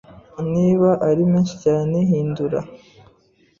[0.53, 2.59] Niba ari menshi cyane hindura